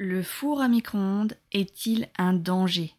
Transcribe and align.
Le 0.00 0.22
four 0.22 0.60
à 0.60 0.68
micro-ondes 0.68 1.34
est-il 1.50 2.08
un 2.18 2.32
danger? 2.32 2.94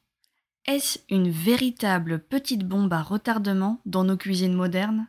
Est-ce 0.66 1.00
une 1.10 1.30
véritable 1.30 2.20
petite 2.20 2.68
bombe 2.68 2.92
à 2.92 3.02
retardement 3.02 3.80
dans 3.86 4.04
nos 4.04 4.18
cuisines 4.18 4.54
modernes? 4.54 5.08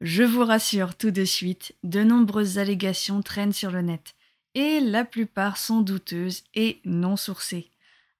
Je 0.00 0.22
vous 0.22 0.44
rassure 0.44 0.94
tout 0.94 1.10
de 1.10 1.24
suite, 1.24 1.74
de 1.82 2.04
nombreuses 2.04 2.58
allégations 2.58 3.20
traînent 3.20 3.52
sur 3.52 3.72
le 3.72 3.82
net, 3.82 4.14
et 4.54 4.78
la 4.78 5.04
plupart 5.04 5.56
sont 5.56 5.80
douteuses 5.80 6.44
et 6.54 6.80
non 6.84 7.16
sourcées. 7.16 7.68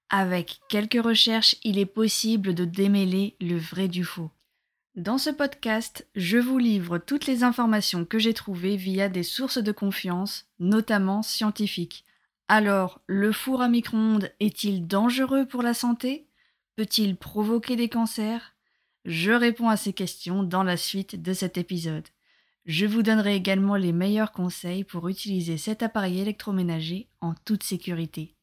Avec 0.09 0.59
quelques 0.67 1.01
recherches, 1.01 1.55
il 1.63 1.79
est 1.79 1.85
possible 1.85 2.53
de 2.53 2.65
démêler 2.65 3.37
le 3.39 3.57
vrai 3.57 3.87
du 3.87 4.03
faux. 4.03 4.29
Dans 4.95 5.17
ce 5.17 5.29
podcast, 5.29 6.05
je 6.17 6.37
vous 6.37 6.57
livre 6.57 6.97
toutes 6.97 7.27
les 7.27 7.45
informations 7.45 8.03
que 8.03 8.19
j'ai 8.19 8.33
trouvées 8.33 8.75
via 8.75 9.07
des 9.07 9.23
sources 9.23 9.59
de 9.59 9.71
confiance, 9.71 10.47
notamment 10.59 11.21
scientifiques. 11.21 12.03
Alors, 12.51 12.99
le 13.05 13.31
four 13.31 13.61
à 13.61 13.69
micro-ondes 13.69 14.31
est-il 14.39 14.87
dangereux 14.87 15.45
pour 15.45 15.61
la 15.61 15.75
santé? 15.75 16.25
Peut-il 16.75 17.15
provoquer 17.15 17.75
des 17.75 17.89
cancers? 17.89 18.55
Je 19.05 19.31
réponds 19.31 19.69
à 19.69 19.77
ces 19.77 19.93
questions 19.93 20.41
dans 20.41 20.63
la 20.63 20.75
suite 20.75 21.21
de 21.21 21.31
cet 21.31 21.59
épisode. 21.59 22.07
Je 22.65 22.87
vous 22.87 23.03
donnerai 23.03 23.35
également 23.35 23.75
les 23.75 23.93
meilleurs 23.93 24.31
conseils 24.31 24.83
pour 24.83 25.09
utiliser 25.09 25.57
cet 25.57 25.83
appareil 25.83 26.21
électroménager 26.21 27.07
en 27.21 27.35
toute 27.45 27.61
sécurité. 27.61 28.33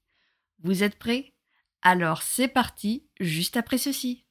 Vous 0.62 0.84
êtes 0.84 1.00
prêts? 1.00 1.32
Alors 1.82 2.22
c'est 2.22 2.46
parti, 2.46 3.08
juste 3.18 3.56
après 3.56 3.78
ceci. 3.78 4.24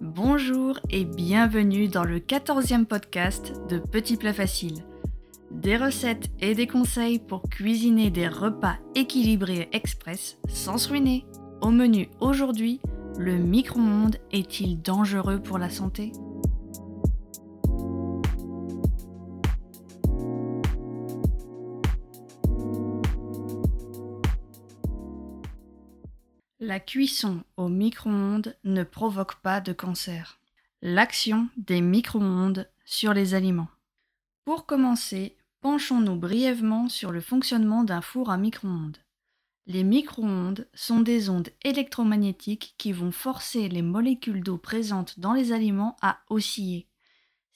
Bonjour 0.00 0.80
et 0.88 1.04
bienvenue 1.04 1.88
dans 1.88 2.04
le 2.04 2.18
14e 2.18 2.86
podcast 2.86 3.52
de 3.68 3.78
Petits 3.78 4.16
Plats 4.16 4.32
Faciles. 4.32 4.86
Des 5.50 5.76
recettes 5.76 6.30
et 6.40 6.54
des 6.54 6.66
conseils 6.66 7.18
pour 7.18 7.42
cuisiner 7.42 8.10
des 8.10 8.28
repas 8.28 8.76
équilibrés 8.94 9.68
express 9.72 10.38
sans 10.48 10.78
se 10.78 10.88
ruiner. 10.88 11.26
Au 11.60 11.70
menu 11.70 12.08
aujourd'hui, 12.20 12.80
le 13.18 13.36
micro-ondes 13.36 14.16
est-il 14.32 14.80
dangereux 14.80 15.42
pour 15.42 15.58
la 15.58 15.68
santé? 15.68 16.12
La 26.60 26.78
cuisson 26.78 27.42
au 27.56 27.68
micro-ondes 27.68 28.56
ne 28.64 28.84
provoque 28.84 29.42
pas 29.42 29.60
de 29.60 29.72
cancer. 29.72 30.40
L'action 30.80 31.48
des 31.56 31.80
micro-ondes 31.80 32.70
sur 32.84 33.12
les 33.12 33.34
aliments. 33.34 33.68
Pour 34.44 34.64
commencer, 34.64 35.36
penchons-nous 35.60 36.16
brièvement 36.16 36.88
sur 36.88 37.12
le 37.12 37.20
fonctionnement 37.20 37.84
d'un 37.84 38.00
four 38.00 38.30
à 38.30 38.38
micro-ondes. 38.38 38.98
Les 39.66 39.84
micro-ondes 39.84 40.66
sont 40.74 41.00
des 41.00 41.28
ondes 41.28 41.50
électromagnétiques 41.62 42.74
qui 42.78 42.92
vont 42.92 43.12
forcer 43.12 43.68
les 43.68 43.82
molécules 43.82 44.42
d'eau 44.42 44.58
présentes 44.58 45.20
dans 45.20 45.32
les 45.32 45.52
aliments 45.52 45.96
à 46.02 46.18
osciller. 46.28 46.88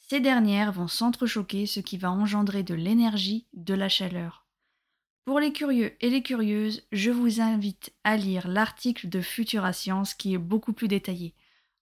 Ces 0.09 0.21
dernières 0.21 0.71
vont 0.71 0.87
s'entrechoquer, 0.87 1.67
ce 1.67 1.81
qui 1.81 1.97
va 1.97 2.13
engendrer 2.13 2.63
de 2.63 2.75
l'énergie, 2.75 3.47
de 3.55 3.75
la 3.75 3.89
chaleur. 3.89 4.47
Pour 5.25 5.41
les 5.41 5.53
curieux 5.53 5.97
et 6.03 6.11
les 6.11 6.23
curieuses, 6.23 6.83
je 6.93 7.11
vous 7.11 7.41
invite 7.41 7.95
à 8.05 8.19
lire 8.19 8.47
l'article 8.47 9.09
de 9.09 9.23
Futura 9.23 9.73
Science 9.73 10.13
qui 10.13 10.35
est 10.35 10.39
beaucoup 10.39 10.75
plus 10.75 10.89
détaillé. 10.89 11.35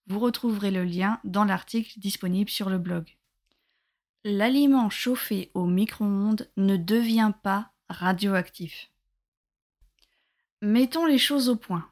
Vous 0.07 0.19
retrouverez 0.19 0.71
le 0.71 0.85
lien 0.85 1.19
dans 1.25 1.43
l'article 1.43 1.99
disponible 1.99 2.49
sur 2.49 2.69
le 2.69 2.77
blog. 2.77 3.17
L'aliment 4.25 4.89
chauffé 4.89 5.51
au 5.53 5.65
micro-ondes 5.65 6.49
ne 6.55 6.77
devient 6.77 7.33
pas 7.43 7.73
radioactif. 7.89 8.89
Mettons 10.61 11.05
les 11.05 11.17
choses 11.17 11.49
au 11.49 11.57
point. 11.57 11.89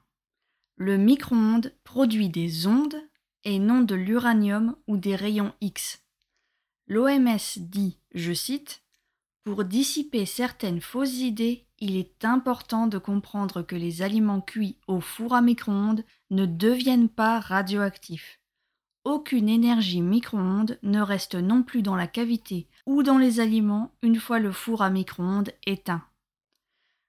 Le 0.77 0.97
micro-ondes 0.97 1.73
produit 1.83 2.29
des 2.29 2.67
ondes 2.67 2.95
et 3.43 3.59
non 3.59 3.81
de 3.81 3.95
l'uranium 3.95 4.77
ou 4.87 4.95
des 4.95 5.17
rayons 5.17 5.53
X. 5.59 6.03
L'OMS 6.87 7.57
dit, 7.57 7.97
je 8.13 8.31
cite, 8.31 8.81
pour 9.43 9.65
dissiper 9.65 10.25
certaines 10.25 10.81
fausses 10.81 11.17
idées, 11.19 11.65
il 11.79 11.97
est 11.97 12.23
important 12.23 12.87
de 12.87 12.97
comprendre 12.97 13.61
que 13.61 13.75
les 13.75 14.03
aliments 14.03 14.41
cuits 14.41 14.77
au 14.87 15.01
four 15.01 15.33
à 15.33 15.41
micro-ondes 15.41 16.05
ne 16.29 16.45
deviennent 16.45 17.09
pas 17.09 17.39
radioactifs. 17.39 18.40
Aucune 19.03 19.49
énergie 19.49 20.01
micro-ondes 20.01 20.77
ne 20.83 21.01
reste 21.01 21.33
non 21.33 21.63
plus 21.63 21.81
dans 21.81 21.95
la 21.95 22.05
cavité 22.05 22.67
ou 22.85 23.01
dans 23.01 23.17
les 23.17 23.39
aliments 23.39 23.91
une 24.03 24.19
fois 24.19 24.37
le 24.37 24.51
four 24.51 24.83
à 24.83 24.91
micro-ondes 24.91 25.51
éteint. 25.65 26.03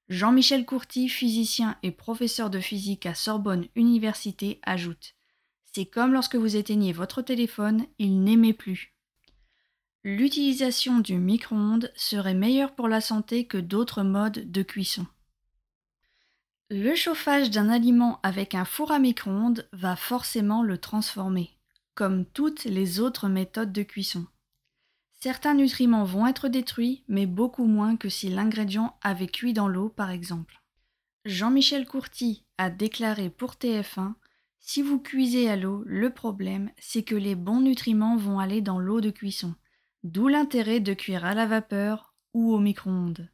Jean-Michel 0.09 0.65
Courty, 0.65 1.09
physicien 1.09 1.77
et 1.83 1.91
professeur 1.91 2.49
de 2.49 2.61
physique 2.61 3.05
à 3.05 3.15
Sorbonne 3.15 3.67
Université, 3.77 4.59
ajoute 4.63 5.15
C'est 5.73 5.85
comme 5.85 6.13
lorsque 6.13 6.37
vous 6.37 6.57
éteignez 6.57 6.93
votre 6.93 7.21
téléphone, 7.21 7.85
il 7.99 8.23
n'émet 8.23 8.55
plus. 8.55 8.95
L'utilisation 10.03 10.99
du 10.99 11.19
micro-ondes 11.19 11.93
serait 11.95 12.35
meilleure 12.35 12.75
pour 12.75 12.89
la 12.89 13.01
santé 13.01 13.47
que 13.47 13.59
d'autres 13.59 14.03
modes 14.03 14.51
de 14.51 14.63
cuisson. 14.63 15.07
Le 16.71 16.95
chauffage 16.95 17.51
d'un 17.51 17.69
aliment 17.69 18.19
avec 18.23 18.55
un 18.55 18.65
four 18.65 18.93
à 18.93 18.99
micro-ondes 18.99 19.69
va 19.73 19.95
forcément 19.95 20.63
le 20.63 20.79
transformer, 20.79 21.51
comme 21.95 22.25
toutes 22.25 22.65
les 22.65 23.01
autres 23.01 23.29
méthodes 23.29 23.73
de 23.73 23.83
cuisson. 23.83 24.27
Certains 25.23 25.55
nutriments 25.55 26.05
vont 26.05 26.27
être 26.27 26.49
détruits, 26.49 27.05
mais 27.07 27.27
beaucoup 27.27 27.67
moins 27.67 27.97
que 27.97 28.09
si 28.09 28.29
l'ingrédient 28.29 28.97
avait 29.03 29.29
cuit 29.29 29.53
dans 29.53 29.69
l'eau, 29.69 29.89
par 29.89 30.11
exemple. 30.11 30.63
Jean-Michel 31.25 31.87
Courty 31.87 32.45
a 32.59 32.71
déclaré 32.71 33.31
pour 33.31 33.53
TF1 33.53 34.15
Si 34.59 34.83
vous 34.83 34.99
cuisez 34.99 35.49
à 35.49 35.55
l'eau, 35.55 35.85
le 35.87 36.11
problème, 36.11 36.71
c'est 36.79 37.05
que 37.05 37.15
les 37.15 37.37
bons 37.37 37.61
nutriments 37.61 38.17
vont 38.17 38.41
aller 38.41 38.61
dans 38.61 38.81
l'eau 38.81 39.01
de 39.01 39.11
cuisson. 39.11 39.55
D'où 40.03 40.27
l'intérêt 40.27 40.81
de 40.81 40.95
cuire 40.95 41.25
à 41.25 41.35
la 41.35 41.47
vapeur 41.47 42.15
ou 42.35 42.53
au 42.53 42.59
micro-ondes. 42.59 43.31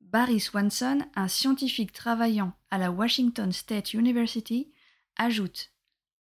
Barry 0.00 0.40
Swanson, 0.40 1.00
un 1.14 1.28
scientifique 1.28 1.92
travaillant 1.92 2.54
à 2.70 2.78
la 2.78 2.90
Washington 2.90 3.52
State 3.52 3.92
University, 3.92 4.72
ajoute 5.16 5.72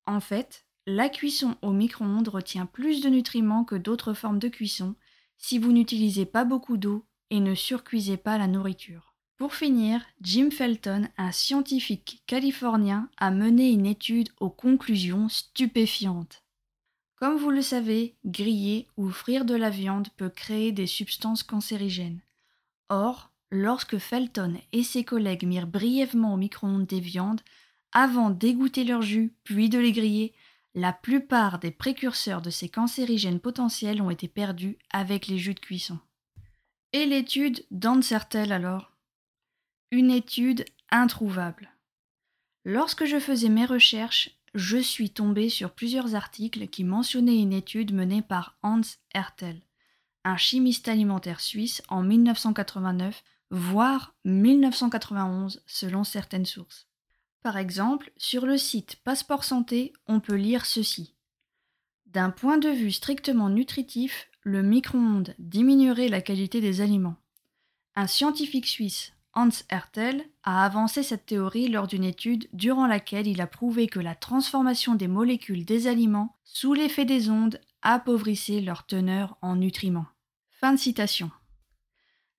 En 0.06 0.20
fait, 0.20 0.66
la 0.90 1.08
cuisson 1.08 1.56
au 1.62 1.72
micro-ondes 1.72 2.30
retient 2.30 2.66
plus 2.66 3.02
de 3.02 3.10
nutriments 3.10 3.64
que 3.64 3.76
d'autres 3.76 4.16
formes 4.16 4.40
de 4.40 4.48
cuisson 4.48 4.96
si 5.38 5.60
vous 5.60 5.72
n'utilisez 5.72 6.26
pas 6.26 6.46
beaucoup 6.46 6.78
d'eau 6.78 7.06
et 7.30 7.40
ne 7.40 7.54
surcuisez 7.54 8.18
pas 8.18 8.40
la 8.40 8.48
nourriture. 8.48 9.14
Pour 9.38 9.54
finir, 9.54 10.02
Jim 10.22 10.50
Felton, 10.52 11.08
un 11.18 11.32
scientifique 11.32 12.24
californien, 12.26 13.08
a 13.18 13.30
mené 13.30 13.70
une 13.70 13.86
étude 13.86 14.30
aux 14.40 14.50
conclusions 14.50 15.30
stupéfiantes. 15.30 16.44
Comme 17.18 17.38
vous 17.38 17.52
le 17.52 17.62
savez, 17.62 18.16
griller 18.26 18.88
ou 18.98 19.10
frire 19.10 19.46
de 19.46 19.56
la 19.56 19.70
viande 19.70 20.10
peut 20.18 20.30
créer 20.30 20.72
des 20.72 20.88
substances 20.88 21.44
cancérigènes. 21.44 22.22
Or, 22.90 23.32
lorsque 23.52 24.00
Felton 24.00 24.56
et 24.72 24.84
ses 24.84 25.04
collègues 25.04 25.46
mirent 25.46 25.68
brièvement 25.68 26.34
au 26.34 26.38
micro-ondes 26.38 26.88
des 26.88 27.00
viandes, 27.00 27.42
avant 27.92 28.32
d'égoutter 28.32 28.84
leur 28.84 29.04
jus 29.04 29.34
puis 29.44 29.70
de 29.70 29.78
les 29.78 29.92
griller, 29.92 30.34
la 30.80 30.94
plupart 30.94 31.60
des 31.60 31.72
précurseurs 31.72 32.42
de 32.42 32.50
ces 32.50 32.70
cancérigènes 32.70 33.42
potentiels 33.42 34.02
ont 34.02 34.10
été 34.10 34.30
perdus 34.30 34.78
avec 34.92 35.28
les 35.28 35.38
jus 35.38 35.54
de 35.54 35.60
cuisson. 35.60 36.00
Et 36.94 37.06
l'étude 37.06 37.66
elle 38.34 38.52
alors? 38.54 38.92
Une 39.92 40.10
étude 40.10 40.64
introuvable. 40.90 41.70
Lorsque 42.64 43.06
je 43.06 43.20
faisais 43.20 43.50
mes 43.50 43.66
recherches, 43.66 44.32
je 44.54 44.78
suis 44.78 45.10
tombé 45.10 45.50
sur 45.50 45.72
plusieurs 45.72 46.16
articles 46.16 46.68
qui 46.68 46.84
mentionnaient 46.84 47.40
une 47.40 47.54
étude 47.54 47.94
menée 47.94 48.22
par 48.22 48.58
Hans 48.64 48.82
Hertel, 49.14 49.62
un 50.24 50.38
chimiste 50.38 50.88
alimentaire 50.88 51.42
suisse 51.42 51.84
en 51.90 52.04
1989, 52.04 53.24
voire 53.52 54.16
1991 54.24 55.62
selon 55.68 56.04
certaines 56.04 56.46
sources. 56.46 56.89
Par 57.42 57.58
exemple, 57.58 58.12
sur 58.18 58.46
le 58.46 58.58
site 58.58 58.98
Passeport 59.04 59.44
Santé, 59.44 59.94
on 60.08 60.20
peut 60.20 60.36
lire 60.36 60.66
ceci. 60.66 61.16
D'un 62.06 62.32
point 62.32 62.58
de 62.58 62.70
vue 62.70 62.92
strictement 62.92 63.50
nutritif, 63.50 64.30
le 64.42 64.62
micro-ondes 64.62 65.36
diminuerait 65.40 66.08
la 66.08 66.22
qualité 66.22 66.60
des 66.60 66.82
aliments. 66.82 67.16
Un 67.96 68.08
scientifique 68.08 68.68
suisse, 68.68 69.14
Hans 69.34 69.50
Hertel 69.70 70.26
a 70.44 70.66
avancé 70.66 71.04
cette 71.04 71.28
théorie 71.28 71.68
lors 71.68 71.88
d'une 71.88 72.04
étude 72.04 72.50
durant 72.52 72.88
laquelle 72.88 73.28
il 73.28 73.42
a 73.42 73.48
prouvé 73.48 73.88
que 73.88 74.00
la 74.00 74.16
transformation 74.16 74.96
des 74.96 75.08
molécules 75.08 75.66
des 75.66 75.88
aliments 75.88 76.38
sous 76.44 76.74
l'effet 76.74 77.06
des 77.06 77.30
ondes 77.30 77.62
appauvrissait 77.82 78.62
leur 78.62 78.86
teneur 78.86 79.38
en 79.42 79.56
nutriments. 79.56 80.08
Fin 80.50 80.74
de 80.74 80.80
citation. 80.80 81.32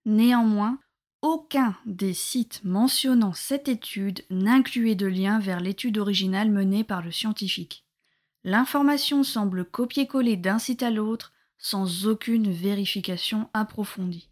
Néanmoins, 0.05 0.79
aucun 1.23 1.77
des 1.87 2.15
sites 2.15 2.61
mentionnant 2.65 3.33
cette 3.33 3.69
étude 3.69 4.25
n'incluait 4.31 4.95
de 4.95 5.07
lien 5.07 5.39
vers 5.39 5.61
l'étude 5.61 5.99
originale 5.99 6.51
menée 6.51 6.85
par 6.85 7.03
le 7.03 7.11
scientifique. 7.11 7.85
L'information 8.43 9.23
semble 9.23 9.65
copier-coller 9.65 10.37
d'un 10.37 10.59
site 10.59 10.83
à 10.83 10.91
l'autre 10.91 11.33
sans 11.59 12.07
aucune 12.07 12.51
vérification 12.51 13.51
approfondie. 13.53 14.31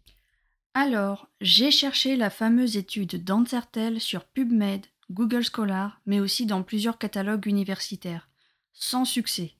Alors, 0.73 1.27
j'ai 1.41 1.69
cherché 1.71 2.15
la 2.15 2.29
fameuse 2.29 2.75
étude 2.75 3.23
d'Ancertel 3.23 4.01
sur 4.01 4.25
PubMed, 4.25 4.85
Google 5.11 5.43
Scholar, 5.43 6.01
mais 6.05 6.19
aussi 6.19 6.45
dans 6.45 6.63
plusieurs 6.63 6.97
catalogues 6.97 7.45
universitaires, 7.45 8.29
sans 8.73 9.05
succès. 9.05 9.58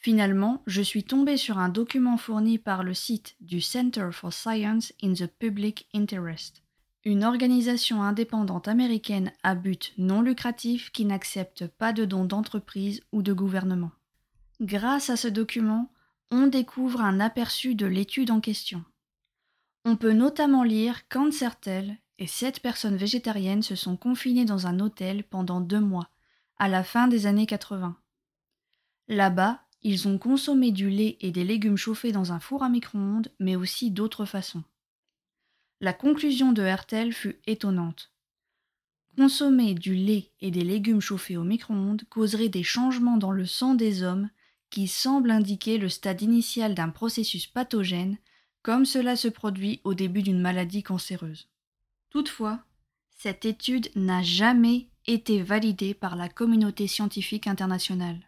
Finalement, 0.00 0.62
je 0.66 0.80
suis 0.80 1.02
tombé 1.02 1.36
sur 1.36 1.58
un 1.58 1.68
document 1.68 2.16
fourni 2.16 2.58
par 2.58 2.84
le 2.84 2.94
site 2.94 3.34
du 3.40 3.60
Center 3.60 4.10
for 4.12 4.32
Science 4.32 4.92
in 5.02 5.12
the 5.12 5.26
Public 5.26 5.88
Interest, 5.92 6.62
une 7.04 7.24
organisation 7.24 8.02
indépendante 8.02 8.68
américaine 8.68 9.32
à 9.42 9.56
but 9.56 9.92
non 9.98 10.22
lucratif 10.22 10.92
qui 10.92 11.04
n'accepte 11.04 11.66
pas 11.66 11.92
de 11.92 12.04
dons 12.04 12.24
d'entreprise 12.24 13.02
ou 13.10 13.22
de 13.22 13.32
gouvernement. 13.32 13.90
Grâce 14.60 15.10
à 15.10 15.16
ce 15.16 15.28
document, 15.28 15.90
on 16.30 16.46
découvre 16.46 17.00
un 17.00 17.18
aperçu 17.18 17.74
de 17.74 17.86
l'étude 17.86 18.30
en 18.30 18.40
question. 18.40 18.84
On 19.84 19.96
peut 19.96 20.12
notamment 20.12 20.62
lire 20.62 21.08
qu'Ancertel 21.08 21.98
et 22.18 22.26
sept 22.26 22.60
personnes 22.60 22.96
végétariennes 22.96 23.62
se 23.62 23.74
sont 23.74 23.96
confinées 23.96 24.44
dans 24.44 24.66
un 24.68 24.78
hôtel 24.78 25.24
pendant 25.24 25.60
deux 25.60 25.80
mois, 25.80 26.10
à 26.58 26.68
la 26.68 26.84
fin 26.84 27.08
des 27.08 27.26
années 27.26 27.46
80. 27.46 27.96
Là-bas, 29.08 29.64
ils 29.82 30.08
ont 30.08 30.18
consommé 30.18 30.72
du 30.72 30.90
lait 30.90 31.16
et 31.20 31.30
des 31.30 31.44
légumes 31.44 31.76
chauffés 31.76 32.12
dans 32.12 32.32
un 32.32 32.40
four 32.40 32.62
à 32.62 32.68
micro-ondes, 32.68 33.30
mais 33.38 33.56
aussi 33.56 33.90
d'autres 33.90 34.24
façons. 34.24 34.64
La 35.80 35.92
conclusion 35.92 36.52
de 36.52 36.62
Hertel 36.62 37.12
fut 37.12 37.38
étonnante. 37.46 38.10
Consommer 39.16 39.74
du 39.74 39.94
lait 39.94 40.30
et 40.40 40.50
des 40.50 40.64
légumes 40.64 41.00
chauffés 41.00 41.36
au 41.36 41.44
micro-ondes 41.44 42.02
causerait 42.08 42.48
des 42.48 42.62
changements 42.62 43.16
dans 43.16 43.32
le 43.32 43.46
sang 43.46 43.74
des 43.74 44.02
hommes 44.02 44.30
qui 44.70 44.86
semblent 44.86 45.30
indiquer 45.30 45.78
le 45.78 45.88
stade 45.88 46.22
initial 46.22 46.74
d'un 46.74 46.88
processus 46.88 47.46
pathogène, 47.46 48.18
comme 48.62 48.84
cela 48.84 49.16
se 49.16 49.28
produit 49.28 49.80
au 49.84 49.94
début 49.94 50.22
d'une 50.22 50.40
maladie 50.40 50.82
cancéreuse. 50.82 51.48
Toutefois, 52.10 52.60
cette 53.16 53.44
étude 53.44 53.90
n'a 53.96 54.22
jamais 54.22 54.88
été 55.06 55.42
validée 55.42 55.94
par 55.94 56.16
la 56.16 56.28
communauté 56.28 56.86
scientifique 56.86 57.46
internationale. 57.46 58.27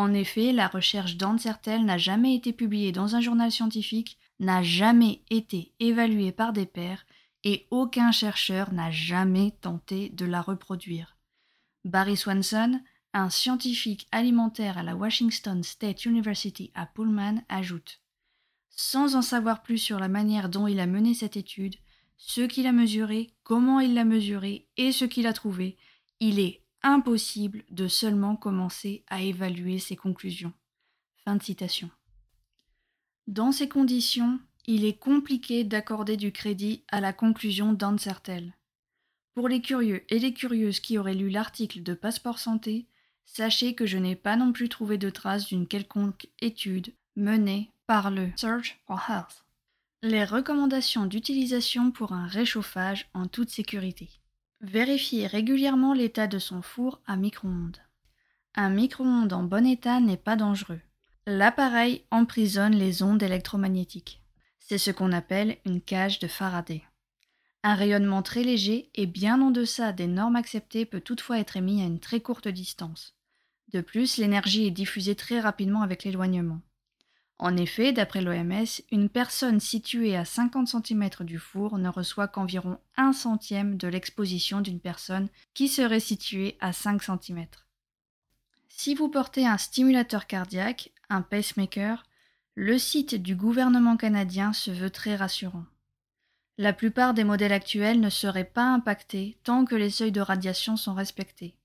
En 0.00 0.14
effet, 0.14 0.52
la 0.52 0.66
recherche 0.66 1.18
d'Ancertel 1.18 1.84
n'a 1.84 1.98
jamais 1.98 2.34
été 2.34 2.54
publiée 2.54 2.90
dans 2.90 3.16
un 3.16 3.20
journal 3.20 3.52
scientifique, 3.52 4.16
n'a 4.38 4.62
jamais 4.62 5.20
été 5.28 5.74
évaluée 5.78 6.32
par 6.32 6.54
des 6.54 6.64
pairs 6.64 7.04
et 7.44 7.66
aucun 7.70 8.10
chercheur 8.10 8.72
n'a 8.72 8.90
jamais 8.90 9.50
tenté 9.60 10.08
de 10.08 10.24
la 10.24 10.40
reproduire. 10.40 11.18
Barry 11.84 12.16
Swanson, 12.16 12.80
un 13.12 13.28
scientifique 13.28 14.08
alimentaire 14.10 14.78
à 14.78 14.82
la 14.82 14.96
Washington 14.96 15.62
State 15.62 16.06
University 16.06 16.70
à 16.74 16.86
Pullman, 16.86 17.42
ajoute 17.50 18.00
Sans 18.70 19.16
en 19.16 19.22
savoir 19.22 19.62
plus 19.62 19.76
sur 19.76 19.98
la 19.98 20.08
manière 20.08 20.48
dont 20.48 20.66
il 20.66 20.80
a 20.80 20.86
mené 20.86 21.12
cette 21.12 21.36
étude, 21.36 21.76
ce 22.16 22.40
qu'il 22.40 22.66
a 22.66 22.72
mesuré, 22.72 23.34
comment 23.42 23.80
il 23.80 23.92
l'a 23.92 24.04
mesuré 24.04 24.66
et 24.78 24.92
ce 24.92 25.04
qu'il 25.04 25.26
a 25.26 25.34
trouvé, 25.34 25.76
il 26.20 26.38
est 26.38 26.59
impossible 26.82 27.64
de 27.70 27.88
seulement 27.88 28.36
commencer 28.36 29.04
à 29.08 29.22
évaluer 29.22 29.78
ses 29.78 29.96
conclusions. 29.96 30.52
Fin 31.24 31.36
de 31.36 31.42
citation. 31.42 31.90
Dans 33.26 33.52
ces 33.52 33.68
conditions, 33.68 34.40
il 34.66 34.84
est 34.84 34.98
compliqué 34.98 35.64
d'accorder 35.64 36.16
du 36.16 36.32
crédit 36.32 36.84
à 36.88 37.00
la 37.00 37.12
conclusion 37.12 37.72
d'Ancertel. 37.72 38.54
Pour 39.34 39.48
les 39.48 39.60
curieux 39.60 40.04
et 40.12 40.18
les 40.18 40.34
curieuses 40.34 40.80
qui 40.80 40.98
auraient 40.98 41.14
lu 41.14 41.30
l'article 41.30 41.82
de 41.82 41.94
Passeport 41.94 42.38
Santé, 42.38 42.86
sachez 43.24 43.74
que 43.74 43.86
je 43.86 43.98
n'ai 43.98 44.16
pas 44.16 44.36
non 44.36 44.52
plus 44.52 44.68
trouvé 44.68 44.98
de 44.98 45.10
traces 45.10 45.46
d'une 45.46 45.66
quelconque 45.66 46.28
étude 46.40 46.92
menée 47.16 47.70
par 47.86 48.10
le 48.10 48.30
Search 48.36 48.80
for 48.86 49.00
Health. 49.08 49.44
Les 50.02 50.24
recommandations 50.24 51.06
d'utilisation 51.06 51.90
pour 51.90 52.12
un 52.12 52.26
réchauffage 52.26 53.08
en 53.14 53.26
toute 53.26 53.50
sécurité. 53.50 54.08
Vérifiez 54.60 55.26
régulièrement 55.26 55.94
l'état 55.94 56.26
de 56.26 56.38
son 56.38 56.60
four 56.60 57.00
à 57.06 57.16
micro-ondes. 57.16 57.78
Un 58.54 58.68
micro-ondes 58.68 59.32
en 59.32 59.42
bon 59.42 59.66
état 59.66 60.00
n'est 60.00 60.18
pas 60.18 60.36
dangereux. 60.36 60.80
L'appareil 61.26 62.04
emprisonne 62.10 62.74
les 62.74 63.02
ondes 63.02 63.22
électromagnétiques. 63.22 64.22
C'est 64.58 64.76
ce 64.76 64.90
qu'on 64.90 65.12
appelle 65.12 65.56
une 65.64 65.80
cage 65.80 66.18
de 66.18 66.28
Faraday. 66.28 66.82
Un 67.62 67.74
rayonnement 67.74 68.22
très 68.22 68.42
léger 68.42 68.90
et 68.94 69.06
bien 69.06 69.40
en 69.40 69.50
deçà 69.50 69.92
des 69.92 70.06
normes 70.06 70.36
acceptées 70.36 70.84
peut 70.84 71.00
toutefois 71.00 71.38
être 71.38 71.56
émis 71.56 71.82
à 71.82 71.86
une 71.86 72.00
très 72.00 72.20
courte 72.20 72.48
distance. 72.48 73.14
De 73.72 73.80
plus, 73.80 74.18
l'énergie 74.18 74.66
est 74.66 74.70
diffusée 74.70 75.14
très 75.14 75.40
rapidement 75.40 75.82
avec 75.82 76.04
l'éloignement. 76.04 76.60
En 77.42 77.56
effet, 77.56 77.94
d'après 77.94 78.20
l'OMS, 78.20 78.66
une 78.92 79.08
personne 79.08 79.60
située 79.60 80.14
à 80.14 80.26
50 80.26 80.68
cm 80.68 81.08
du 81.20 81.38
four 81.38 81.78
ne 81.78 81.88
reçoit 81.88 82.28
qu'environ 82.28 82.76
1 82.98 83.14
centième 83.14 83.78
de 83.78 83.88
l'exposition 83.88 84.60
d'une 84.60 84.78
personne 84.78 85.30
qui 85.54 85.68
serait 85.68 86.00
située 86.00 86.58
à 86.60 86.74
5 86.74 87.02
cm. 87.02 87.46
Si 88.68 88.94
vous 88.94 89.08
portez 89.08 89.46
un 89.46 89.56
stimulateur 89.56 90.26
cardiaque, 90.26 90.92
un 91.08 91.22
pacemaker, 91.22 92.02
le 92.56 92.76
site 92.76 93.14
du 93.14 93.34
gouvernement 93.34 93.96
canadien 93.96 94.52
se 94.52 94.70
veut 94.70 94.90
très 94.90 95.16
rassurant. 95.16 95.64
La 96.58 96.74
plupart 96.74 97.14
des 97.14 97.24
modèles 97.24 97.54
actuels 97.54 98.00
ne 98.00 98.10
seraient 98.10 98.44
pas 98.44 98.70
impactés 98.70 99.38
tant 99.44 99.64
que 99.64 99.76
les 99.76 99.88
seuils 99.88 100.12
de 100.12 100.20
radiation 100.20 100.76
sont 100.76 100.92
respectés. 100.92 101.56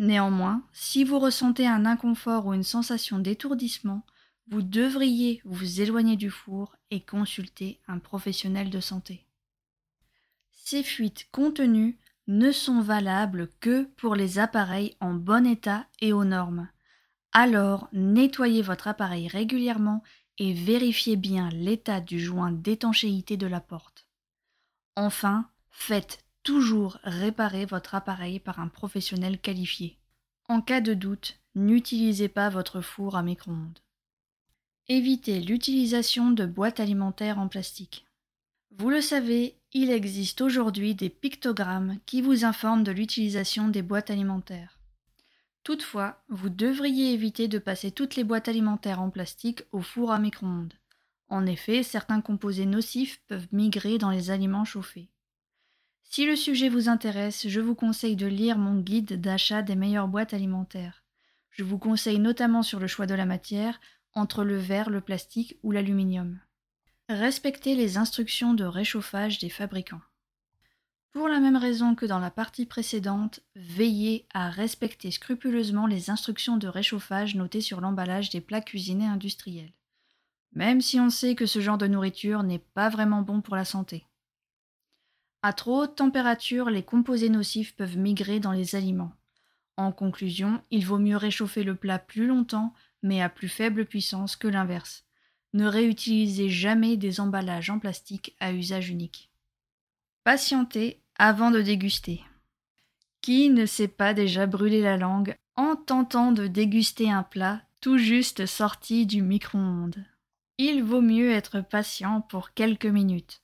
Néanmoins, 0.00 0.64
si 0.72 1.04
vous 1.04 1.20
ressentez 1.20 1.68
un 1.68 1.86
inconfort 1.86 2.46
ou 2.46 2.52
une 2.52 2.64
sensation 2.64 3.20
d'étourdissement, 3.20 4.04
vous 4.48 4.62
devriez 4.62 5.40
vous 5.44 5.80
éloigner 5.80 6.16
du 6.16 6.30
four 6.30 6.76
et 6.90 7.00
consulter 7.00 7.80
un 7.88 7.98
professionnel 7.98 8.70
de 8.70 8.80
santé. 8.80 9.26
Ces 10.52 10.82
fuites 10.82 11.28
contenues 11.30 11.98
ne 12.26 12.52
sont 12.52 12.80
valables 12.80 13.50
que 13.60 13.84
pour 13.96 14.14
les 14.14 14.38
appareils 14.38 14.96
en 15.00 15.14
bon 15.14 15.46
état 15.46 15.86
et 16.00 16.12
aux 16.12 16.24
normes. 16.24 16.68
Alors 17.32 17.88
nettoyez 17.92 18.62
votre 18.62 18.88
appareil 18.88 19.28
régulièrement 19.28 20.02
et 20.38 20.52
vérifiez 20.52 21.16
bien 21.16 21.48
l'état 21.50 22.00
du 22.00 22.18
joint 22.18 22.52
d'étanchéité 22.52 23.36
de 23.36 23.46
la 23.46 23.60
porte. 23.60 24.06
Enfin, 24.96 25.48
faites 25.70 26.24
toujours 26.42 26.98
réparer 27.02 27.66
votre 27.66 27.94
appareil 27.94 28.38
par 28.38 28.60
un 28.60 28.68
professionnel 28.68 29.38
qualifié. 29.40 29.98
En 30.48 30.60
cas 30.60 30.80
de 30.80 30.94
doute, 30.94 31.40
n'utilisez 31.54 32.28
pas 32.28 32.48
votre 32.48 32.80
four 32.80 33.16
à 33.16 33.22
micro-ondes. 33.22 33.83
Évitez 34.88 35.40
l'utilisation 35.40 36.30
de 36.30 36.44
boîtes 36.44 36.78
alimentaires 36.78 37.38
en 37.38 37.48
plastique. 37.48 38.04
Vous 38.70 38.90
le 38.90 39.00
savez, 39.00 39.56
il 39.72 39.90
existe 39.90 40.42
aujourd'hui 40.42 40.94
des 40.94 41.08
pictogrammes 41.08 41.96
qui 42.04 42.20
vous 42.20 42.44
informent 42.44 42.84
de 42.84 42.92
l'utilisation 42.92 43.68
des 43.68 43.80
boîtes 43.80 44.10
alimentaires. 44.10 44.78
Toutefois, 45.62 46.22
vous 46.28 46.50
devriez 46.50 47.14
éviter 47.14 47.48
de 47.48 47.58
passer 47.58 47.92
toutes 47.92 48.14
les 48.14 48.24
boîtes 48.24 48.48
alimentaires 48.48 49.00
en 49.00 49.08
plastique 49.08 49.62
au 49.72 49.80
four 49.80 50.12
à 50.12 50.18
micro-ondes. 50.18 50.74
En 51.30 51.46
effet, 51.46 51.82
certains 51.82 52.20
composés 52.20 52.66
nocifs 52.66 53.22
peuvent 53.26 53.48
migrer 53.52 53.96
dans 53.96 54.10
les 54.10 54.30
aliments 54.30 54.66
chauffés. 54.66 55.08
Si 56.02 56.26
le 56.26 56.36
sujet 56.36 56.68
vous 56.68 56.90
intéresse, 56.90 57.48
je 57.48 57.60
vous 57.60 57.74
conseille 57.74 58.16
de 58.16 58.26
lire 58.26 58.58
mon 58.58 58.78
guide 58.78 59.18
d'achat 59.18 59.62
des 59.62 59.76
meilleures 59.76 60.08
boîtes 60.08 60.34
alimentaires. 60.34 61.02
Je 61.48 61.64
vous 61.64 61.78
conseille 61.78 62.18
notamment 62.18 62.62
sur 62.62 62.80
le 62.80 62.86
choix 62.86 63.06
de 63.06 63.14
la 63.14 63.24
matière, 63.24 63.80
entre 64.14 64.44
le 64.44 64.56
verre, 64.56 64.90
le 64.90 65.00
plastique 65.00 65.58
ou 65.62 65.72
l'aluminium. 65.72 66.38
Respectez 67.08 67.74
les 67.74 67.98
instructions 67.98 68.54
de 68.54 68.64
réchauffage 68.64 69.38
des 69.38 69.50
fabricants. 69.50 70.00
Pour 71.12 71.28
la 71.28 71.38
même 71.38 71.56
raison 71.56 71.94
que 71.94 72.06
dans 72.06 72.18
la 72.18 72.30
partie 72.30 72.66
précédente, 72.66 73.40
veillez 73.54 74.26
à 74.34 74.50
respecter 74.50 75.10
scrupuleusement 75.10 75.86
les 75.86 76.10
instructions 76.10 76.56
de 76.56 76.66
réchauffage 76.66 77.36
notées 77.36 77.60
sur 77.60 77.80
l'emballage 77.80 78.30
des 78.30 78.40
plats 78.40 78.60
cuisinés 78.60 79.06
industriels, 79.06 79.72
même 80.54 80.80
si 80.80 80.98
on 80.98 81.10
sait 81.10 81.36
que 81.36 81.46
ce 81.46 81.60
genre 81.60 81.78
de 81.78 81.86
nourriture 81.86 82.42
n'est 82.42 82.58
pas 82.58 82.88
vraiment 82.88 83.22
bon 83.22 83.42
pour 83.42 83.54
la 83.54 83.64
santé. 83.64 84.06
À 85.42 85.52
trop 85.52 85.82
haute 85.82 85.96
température, 85.96 86.70
les 86.70 86.82
composés 86.82 87.28
nocifs 87.28 87.76
peuvent 87.76 87.98
migrer 87.98 88.40
dans 88.40 88.52
les 88.52 88.74
aliments. 88.74 89.12
En 89.76 89.92
conclusion, 89.92 90.62
il 90.70 90.86
vaut 90.86 90.98
mieux 90.98 91.16
réchauffer 91.16 91.64
le 91.64 91.74
plat 91.74 91.98
plus 91.98 92.26
longtemps 92.26 92.72
mais 93.04 93.20
à 93.20 93.28
plus 93.28 93.48
faible 93.48 93.84
puissance 93.84 94.34
que 94.34 94.48
l'inverse. 94.48 95.04
Ne 95.52 95.66
réutilisez 95.66 96.48
jamais 96.48 96.96
des 96.96 97.20
emballages 97.20 97.70
en 97.70 97.78
plastique 97.78 98.34
à 98.40 98.52
usage 98.52 98.88
unique. 98.88 99.30
Patientez 100.24 101.00
avant 101.16 101.52
de 101.52 101.60
déguster. 101.60 102.22
Qui 103.20 103.50
ne 103.50 103.66
s'est 103.66 103.88
pas 103.88 104.14
déjà 104.14 104.46
brûlé 104.46 104.80
la 104.80 104.96
langue 104.96 105.36
en 105.54 105.76
tentant 105.76 106.32
de 106.32 106.48
déguster 106.48 107.10
un 107.10 107.22
plat 107.22 107.62
tout 107.80 107.98
juste 107.98 108.46
sorti 108.46 109.06
du 109.06 109.22
micro-ondes? 109.22 110.04
Il 110.56 110.82
vaut 110.82 111.02
mieux 111.02 111.30
être 111.30 111.60
patient 111.60 112.22
pour 112.22 112.54
quelques 112.54 112.86
minutes. 112.86 113.42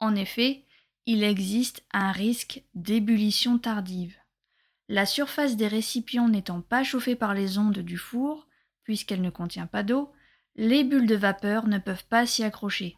En 0.00 0.14
effet, 0.14 0.64
il 1.06 1.24
existe 1.24 1.82
un 1.92 2.12
risque 2.12 2.62
d'ébullition 2.74 3.58
tardive. 3.58 4.16
La 4.88 5.06
surface 5.06 5.56
des 5.56 5.68
récipients 5.68 6.28
n'étant 6.28 6.60
pas 6.60 6.84
chauffée 6.84 7.16
par 7.16 7.34
les 7.34 7.58
ondes 7.58 7.80
du 7.80 7.98
four, 7.98 8.46
puisqu'elle 8.84 9.22
ne 9.22 9.30
contient 9.30 9.66
pas 9.66 9.82
d'eau, 9.82 10.12
les 10.56 10.84
bulles 10.84 11.06
de 11.06 11.14
vapeur 11.14 11.66
ne 11.66 11.78
peuvent 11.78 12.06
pas 12.06 12.26
s'y 12.26 12.44
accrocher. 12.44 12.96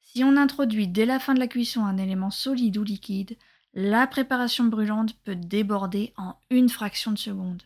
Si 0.00 0.24
on 0.24 0.36
introduit 0.36 0.88
dès 0.88 1.06
la 1.06 1.18
fin 1.18 1.34
de 1.34 1.38
la 1.38 1.46
cuisson 1.46 1.84
un 1.84 1.96
élément 1.96 2.30
solide 2.30 2.76
ou 2.76 2.82
liquide, 2.82 3.36
la 3.74 4.06
préparation 4.06 4.64
brûlante 4.64 5.14
peut 5.24 5.36
déborder 5.36 6.12
en 6.16 6.36
une 6.50 6.68
fraction 6.68 7.12
de 7.12 7.18
seconde. 7.18 7.62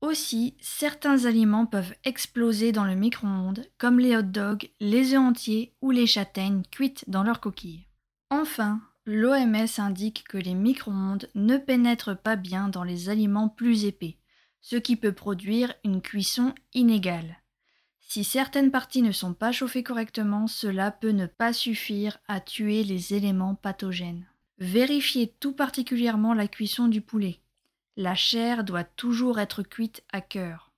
Aussi, 0.00 0.56
certains 0.60 1.24
aliments 1.24 1.66
peuvent 1.66 1.94
exploser 2.04 2.70
dans 2.70 2.84
le 2.84 2.94
micro-ondes, 2.94 3.66
comme 3.78 3.98
les 3.98 4.16
hot 4.16 4.22
dogs, 4.22 4.70
les 4.80 5.12
œufs 5.14 5.20
entiers 5.20 5.74
ou 5.82 5.90
les 5.90 6.06
châtaignes 6.06 6.62
cuites 6.70 7.04
dans 7.08 7.24
leur 7.24 7.40
coquille. 7.40 7.86
Enfin, 8.30 8.80
l'OMS 9.06 9.66
indique 9.78 10.24
que 10.28 10.38
les 10.38 10.54
micro-ondes 10.54 11.28
ne 11.34 11.56
pénètrent 11.56 12.16
pas 12.16 12.36
bien 12.36 12.68
dans 12.68 12.84
les 12.84 13.08
aliments 13.08 13.48
plus 13.48 13.86
épais, 13.86 14.18
ce 14.60 14.76
qui 14.76 14.96
peut 14.96 15.12
produire 15.12 15.74
une 15.84 16.00
cuisson 16.00 16.54
inégale. 16.74 17.38
Si 18.00 18.24
certaines 18.24 18.70
parties 18.70 19.02
ne 19.02 19.12
sont 19.12 19.34
pas 19.34 19.52
chauffées 19.52 19.82
correctement, 19.82 20.46
cela 20.46 20.90
peut 20.90 21.10
ne 21.10 21.26
pas 21.26 21.52
suffire 21.52 22.18
à 22.26 22.40
tuer 22.40 22.82
les 22.82 23.14
éléments 23.14 23.54
pathogènes. 23.54 24.26
Vérifiez 24.58 25.28
tout 25.40 25.52
particulièrement 25.52 26.32
la 26.32 26.48
cuisson 26.48 26.88
du 26.88 27.00
poulet. 27.00 27.40
La 27.96 28.14
chair 28.14 28.64
doit 28.64 28.84
toujours 28.84 29.38
être 29.38 29.62
cuite 29.62 30.02
à 30.12 30.20
cœur. 30.20 30.72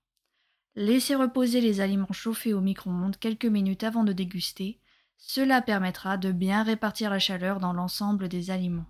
Laissez 0.75 1.15
reposer 1.15 1.61
les 1.61 1.81
aliments 1.81 2.11
chauffés 2.11 2.53
au 2.53 2.61
micro-ondes 2.61 3.17
quelques 3.17 3.45
minutes 3.45 3.83
avant 3.83 4.03
de 4.03 4.13
déguster. 4.13 4.79
Cela 5.17 5.61
permettra 5.61 6.17
de 6.17 6.31
bien 6.31 6.63
répartir 6.63 7.09
la 7.09 7.19
chaleur 7.19 7.59
dans 7.59 7.73
l'ensemble 7.73 8.27
des 8.27 8.51
aliments. 8.51 8.87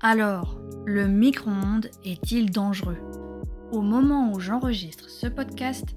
Alors, 0.00 0.60
le 0.86 1.08
micro-ondes 1.08 1.88
est-il 2.04 2.50
dangereux? 2.50 2.98
Au 3.72 3.80
moment 3.80 4.32
où 4.32 4.40
j'enregistre 4.40 5.08
ce 5.08 5.26
podcast, 5.26 5.96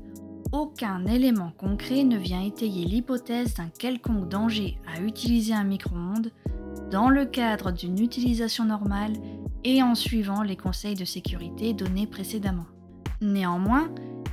aucun 0.53 1.05
élément 1.05 1.51
concret 1.57 2.05
ne 2.05 2.17
vient 2.17 2.41
étayer 2.41 2.85
l'hypothèse 2.85 3.55
d'un 3.55 3.67
quelconque 3.67 4.29
danger 4.29 4.77
à 4.87 5.01
utiliser 5.01 5.53
un 5.53 5.65
micro-ondes 5.65 6.31
dans 6.89 7.09
le 7.09 7.25
cadre 7.25 7.71
d'une 7.71 7.99
utilisation 7.99 8.63
normale 8.63 9.13
et 9.65 9.83
en 9.83 9.93
suivant 9.93 10.41
les 10.41 10.55
conseils 10.55 10.95
de 10.95 11.03
sécurité 11.03 11.73
donnés 11.73 12.07
précédemment. 12.07 12.67
Néanmoins, 13.19 13.89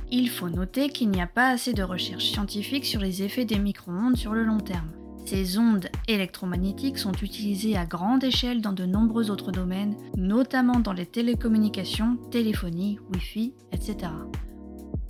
il 0.09 0.29
faut 0.29 0.49
noter 0.49 0.89
qu'il 0.89 1.09
n'y 1.09 1.21
a 1.21 1.27
pas 1.27 1.49
assez 1.49 1.73
de 1.73 1.83
recherches 1.83 2.31
scientifiques 2.31 2.85
sur 2.85 3.01
les 3.01 3.23
effets 3.23 3.45
des 3.45 3.59
micro-ondes 3.59 4.15
sur 4.15 4.33
le 4.33 4.45
long 4.45 4.59
terme. 4.59 4.91
Ces 5.25 5.57
ondes 5.57 5.89
électromagnétiques 6.07 6.99
sont 6.99 7.11
utilisées 7.11 7.75
à 7.75 7.87
grande 7.87 8.23
échelle 8.23 8.61
dans 8.61 8.73
de 8.73 8.85
nombreux 8.85 9.31
autres 9.31 9.51
domaines, 9.51 9.97
notamment 10.15 10.79
dans 10.79 10.93
les 10.93 11.07
télécommunications, 11.07 12.17
téléphonie, 12.29 12.99
Wi-Fi, 13.11 13.55
etc. 13.71 14.11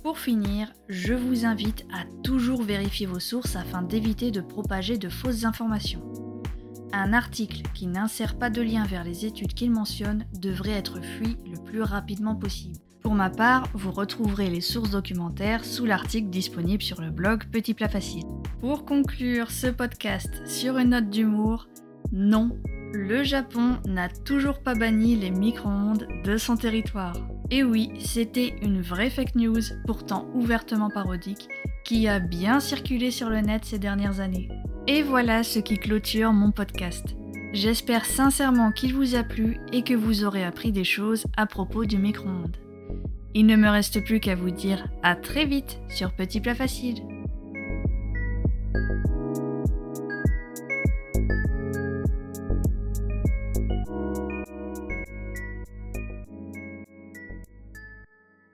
Pour 0.02 0.18
finir, 0.18 0.72
je 0.88 1.12
vous 1.12 1.44
invite 1.44 1.84
à 1.92 2.04
toujours 2.22 2.62
vérifier 2.62 3.04
vos 3.04 3.20
sources 3.20 3.56
afin 3.56 3.82
d'éviter 3.82 4.30
de 4.30 4.40
propager 4.40 4.96
de 4.96 5.10
fausses 5.10 5.44
informations. 5.44 6.02
Un 6.94 7.12
article 7.12 7.62
qui 7.74 7.86
n'insère 7.86 8.38
pas 8.38 8.48
de 8.48 8.62
lien 8.62 8.84
vers 8.86 9.04
les 9.04 9.26
études 9.26 9.52
qu'il 9.52 9.70
mentionne 9.70 10.24
devrait 10.40 10.70
être 10.70 11.02
fui 11.02 11.36
le 11.44 11.62
plus 11.62 11.82
rapidement 11.82 12.36
possible. 12.36 12.85
Pour 13.06 13.14
ma 13.14 13.30
part, 13.30 13.68
vous 13.72 13.92
retrouverez 13.92 14.50
les 14.50 14.60
sources 14.60 14.90
documentaires 14.90 15.64
sous 15.64 15.86
l'article 15.86 16.28
disponible 16.28 16.82
sur 16.82 17.00
le 17.00 17.12
blog 17.12 17.44
Petit 17.52 17.72
Plat 17.72 17.88
Facile. 17.88 18.24
Pour 18.60 18.84
conclure 18.84 19.52
ce 19.52 19.68
podcast 19.68 20.28
sur 20.44 20.76
une 20.76 20.88
note 20.88 21.08
d'humour, 21.08 21.68
non, 22.10 22.58
le 22.92 23.22
Japon 23.22 23.76
n'a 23.86 24.08
toujours 24.08 24.58
pas 24.58 24.74
banni 24.74 25.14
les 25.14 25.30
micro-ondes 25.30 26.08
de 26.24 26.36
son 26.36 26.56
territoire. 26.56 27.16
Et 27.52 27.62
oui, 27.62 27.92
c'était 28.00 28.56
une 28.60 28.82
vraie 28.82 29.10
fake 29.10 29.36
news, 29.36 29.62
pourtant 29.86 30.26
ouvertement 30.34 30.90
parodique, 30.90 31.46
qui 31.84 32.08
a 32.08 32.18
bien 32.18 32.58
circulé 32.58 33.12
sur 33.12 33.30
le 33.30 33.40
net 33.40 33.64
ces 33.64 33.78
dernières 33.78 34.18
années. 34.18 34.48
Et 34.88 35.04
voilà 35.04 35.44
ce 35.44 35.60
qui 35.60 35.78
clôture 35.78 36.32
mon 36.32 36.50
podcast. 36.50 37.14
J'espère 37.52 38.04
sincèrement 38.04 38.72
qu'il 38.72 38.96
vous 38.96 39.14
a 39.14 39.22
plu 39.22 39.60
et 39.72 39.82
que 39.82 39.94
vous 39.94 40.24
aurez 40.24 40.42
appris 40.42 40.72
des 40.72 40.82
choses 40.82 41.24
à 41.36 41.46
propos 41.46 41.84
du 41.84 41.98
micro-ondes. 41.98 42.56
Il 43.38 43.44
ne 43.44 43.56
me 43.56 43.68
reste 43.68 44.02
plus 44.02 44.18
qu'à 44.18 44.34
vous 44.34 44.50
dire 44.50 44.88
à 45.02 45.14
très 45.14 45.44
vite 45.44 45.78
sur 45.90 46.10
Petit 46.10 46.40
Plat 46.40 46.54
Facile. 46.54 47.02